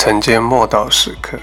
[0.00, 1.36] 晨间默祷时刻。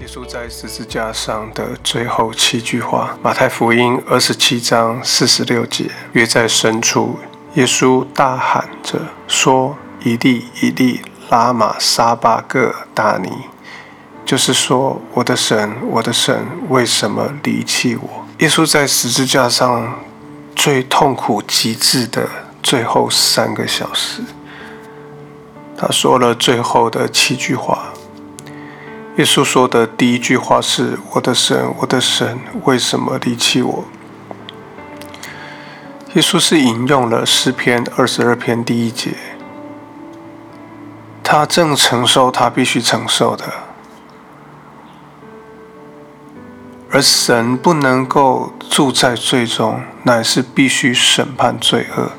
[0.00, 7.16] 耶稣在十字架上的最后七句话，马太福音二十七章四十六节，约在深处，
[7.54, 13.30] 耶稣大喊着说：“一粒一粒，拉玛沙巴各大尼。”
[14.32, 18.08] 就是说，我的神，我的神，为什么离弃我？
[18.38, 20.00] 耶稣在十字架上
[20.56, 22.26] 最痛苦极致的
[22.62, 24.22] 最后三个小时，
[25.76, 27.92] 他说了最后的七句话。
[29.18, 33.84] 耶稣说的第一句话是：“我的神，我的神，为什么离弃我？”
[36.14, 39.10] 耶稣是引用了诗篇二十二篇第一节，
[41.22, 43.44] 他正承受他必须承受的。
[46.94, 52.12] 而神不能够住在罪中，乃是必须审判罪恶。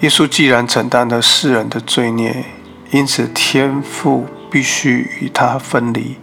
[0.00, 2.44] 耶稣既然承担了世人的罪孽，
[2.92, 6.16] 因此天父必须与他分离。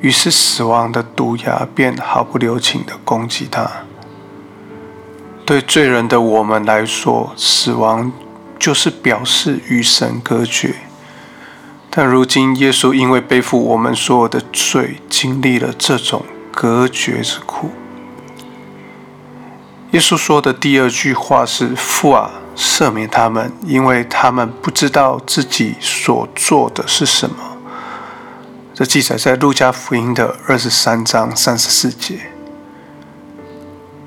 [0.00, 3.70] 于是死亡的毒牙便毫不留情的攻击他。
[5.46, 8.10] 对罪人的我们来说，死亡
[8.58, 10.74] 就是表示与神隔绝。
[11.96, 17.70] 但如今，耶稣因为背负我们所有的罪，经历了这种隔绝之苦。
[19.92, 27.36] 耶稣说的第二句话是：“父啊，赦免他们，因为他们不知道自己所做的是什么。”
[28.74, 32.32] 这记载在路加福音的二十三章三十四节。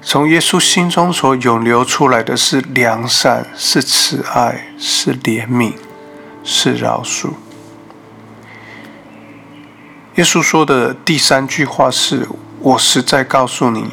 [0.02, 5.72] 从耶稣心中所涌流出来的是良善，是慈爱，是怜悯，
[6.44, 7.30] 是饶恕。
[10.18, 12.28] 耶稣说的第三句话是
[12.60, 13.92] ：“我实在告诉你，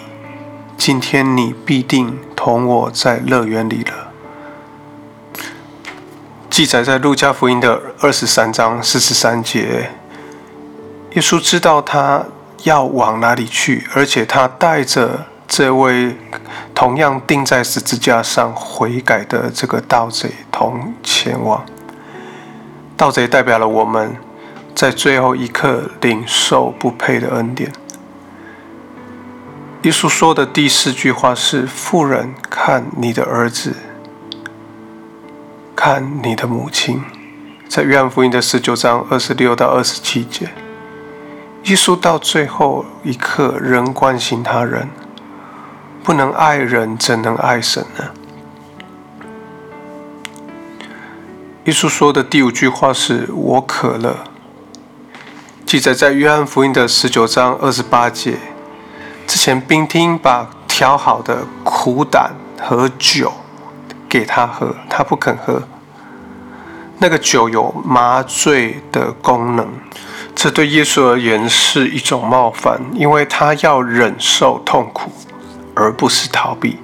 [0.75, 4.11] 今天你必定同我在乐园里了。”
[6.49, 9.91] 记载在路加福音的二十三章四十三节。
[11.13, 12.25] 耶稣知道他
[12.63, 16.17] 要往哪里去，而且他带着这位
[16.75, 21.63] 同样钉在十字架上悔改的这个盗贼同前往。
[22.97, 24.17] 盗贼代表了我们。
[24.75, 27.73] 在最后一刻领受不配的恩典。
[29.83, 33.75] 耶稣说的第四句话是：“富人，看你的儿子，
[35.77, 37.03] 看你的母亲。”
[37.69, 40.51] 在约翰福音的十九章二十六到二十七节，
[41.65, 44.89] 耶稣到最后一刻仍关心他人。
[46.03, 48.11] 不能爱人，怎能爱神呢？
[51.65, 54.25] 耶稣说的第五句话是：“我渴了。”
[55.75, 58.39] 记载在约翰福音的十九章二十八节。
[59.27, 63.33] 之前，兵丁把调好的苦胆和酒
[64.09, 65.61] 给他喝，他不肯喝。
[66.99, 69.67] 那个酒有麻醉的功能，
[70.33, 75.11] 这对耶稣而言是一种冒犯，因为他要忍受痛苦，
[75.75, 76.79] 而不是逃避。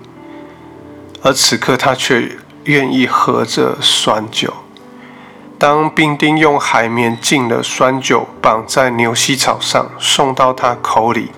[1.22, 2.28] 而此刻，他却
[2.64, 4.52] 愿意喝这酸酒。
[5.60, 11.30] 当兵丁用海绵浸了酸酒，绑在牛膝草上，送到他口里，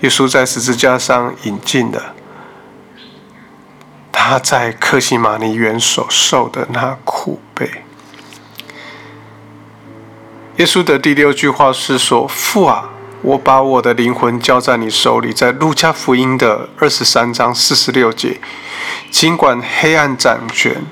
[0.00, 2.14] 耶稣在十字架上饮尽了
[4.10, 7.70] 他在克西马尼园所受的那苦悲。
[10.56, 12.88] 耶稣的第六句话是说：“父啊，
[13.20, 18.40] 我把我的灵魂交在你手里。”在路加福音的二十三章四十六节，
[19.10, 20.86] 尽管黑暗掌权。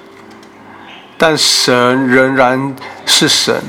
[1.17, 2.75] 但神仍然
[3.07, 3.63] 是神。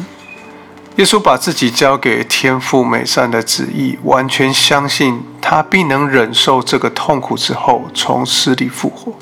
[0.98, 9.14] 耶稣把自己交给天父美善的旨意，完全相信他必能忍受这个痛苦之后，从死里复活。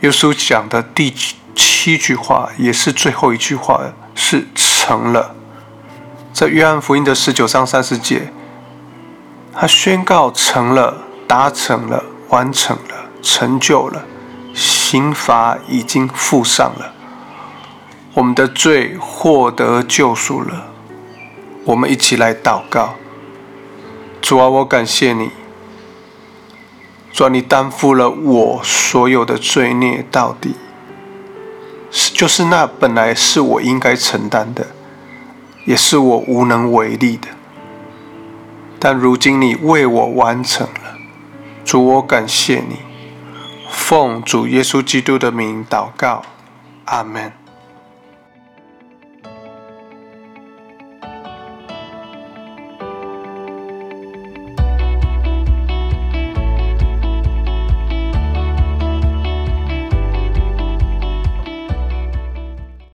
[0.00, 1.12] 耶稣讲的第
[1.56, 3.80] 七句话，也是最后一句话，
[4.14, 5.34] 是成了。
[6.32, 8.32] 在约翰福音的十九章三十节，
[9.52, 10.96] 他宣告成了，
[11.26, 14.04] 达成了，完成了，成就了。
[14.90, 16.92] 刑罚已经付上了，
[18.14, 20.72] 我们的罪获得救赎了。
[21.64, 22.94] 我们一起来祷告：
[24.20, 25.30] 主啊，我感谢你，
[27.12, 30.56] 主啊，你担负了我所有的罪孽到底，
[31.92, 34.66] 是就是那本来是我应该承担的，
[35.66, 37.28] 也是我无能为力的。
[38.80, 40.98] 但如今你为我完成了，
[41.64, 42.89] 主，我感谢你。
[43.90, 46.22] 奉主耶稣基督的名祷告，
[46.84, 47.39] 阿门。